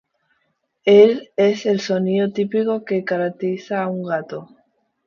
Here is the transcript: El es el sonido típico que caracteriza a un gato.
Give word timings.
El 0.95 1.29
es 1.35 1.67
el 1.67 1.79
sonido 1.79 2.31
típico 2.33 2.83
que 2.83 3.03
caracteriza 3.05 3.83
a 3.83 3.87
un 3.87 4.01
gato. 4.07 4.49